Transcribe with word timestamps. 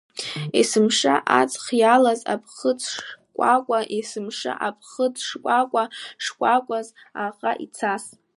Есымша 0.59 1.13
аҵых 1.39 1.65
иалаз 1.81 2.19
аԥхыӡшкәакәа, 2.33 3.79
есымша 3.97 4.53
аԥхыӡшкәакәа, 4.67 5.83
шкәакәаз 6.23 6.87
аӷа 7.25 7.51
ицас. 7.65 8.03